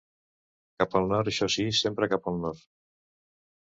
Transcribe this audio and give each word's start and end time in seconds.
Cap 0.79 0.97
al 1.01 1.05
nord, 1.13 1.31
això 1.33 1.51
sí, 1.59 1.69
sempre 1.83 2.11
cap 2.17 2.29
al 2.35 2.43
nord. 2.49 2.69